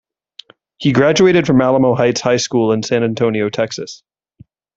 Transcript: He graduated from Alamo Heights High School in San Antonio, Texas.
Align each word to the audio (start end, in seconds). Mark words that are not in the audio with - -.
He 0.79 0.93
graduated 0.93 1.45
from 1.45 1.61
Alamo 1.61 1.93
Heights 1.93 2.21
High 2.21 2.37
School 2.37 2.71
in 2.71 2.81
San 2.81 3.03
Antonio, 3.03 3.51
Texas. 3.51 4.01